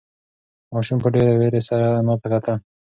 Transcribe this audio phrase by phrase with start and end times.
[0.73, 2.57] ماشوم په ډېرې وېرې سره انا ته کتل.